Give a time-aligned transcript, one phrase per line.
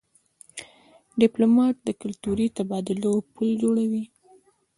[1.21, 4.03] ډيپلومات د کلتوري تبادلو پل جوړوي.